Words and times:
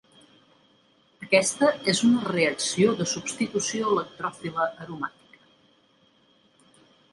Aquesta 1.25 1.69
és 1.93 2.01
una 2.07 2.23
reacció 2.29 2.95
de 3.03 3.07
substitució 3.13 3.93
electròfila 3.93 4.67
aromàtica. 4.87 5.47